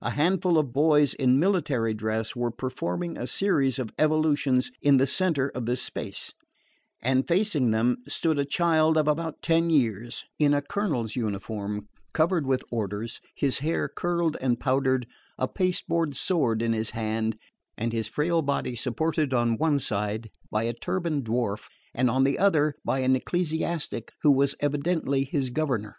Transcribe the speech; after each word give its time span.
A 0.00 0.10
handful 0.10 0.58
of 0.58 0.72
boys 0.72 1.12
in 1.12 1.40
military 1.40 1.92
dress 1.92 2.36
were 2.36 2.52
performing 2.52 3.18
a 3.18 3.26
series 3.26 3.80
of 3.80 3.90
evolutions 3.98 4.70
in 4.80 4.98
the 4.98 5.08
centre 5.08 5.50
of 5.56 5.66
this 5.66 5.82
space; 5.82 6.32
and 7.02 7.26
facing 7.26 7.72
them 7.72 7.96
stood 8.06 8.38
a 8.38 8.44
child 8.44 8.96
of 8.96 9.08
about 9.08 9.42
ten 9.42 9.68
years, 9.68 10.24
in 10.38 10.54
a 10.54 10.62
Colonel's 10.62 11.16
uniform 11.16 11.88
covered 12.14 12.46
with 12.46 12.62
orders, 12.70 13.20
his 13.34 13.58
hair 13.58 13.88
curled 13.88 14.36
and 14.40 14.60
powdered, 14.60 15.04
a 15.36 15.48
paste 15.48 15.88
board 15.88 16.14
sword 16.14 16.62
in 16.62 16.72
his 16.72 16.90
hand, 16.90 17.36
and 17.76 17.92
his 17.92 18.06
frail 18.06 18.42
body 18.42 18.76
supported 18.76 19.34
on 19.34 19.58
one 19.58 19.80
side 19.80 20.30
by 20.48 20.62
a 20.62 20.74
turbaned 20.74 21.24
dwarf, 21.24 21.66
and 21.92 22.08
on 22.08 22.22
the 22.22 22.38
other 22.38 22.76
by 22.84 23.00
an 23.00 23.16
ecclesiastic 23.16 24.12
who 24.22 24.30
was 24.30 24.54
evidently 24.60 25.24
his 25.24 25.50
governor. 25.50 25.96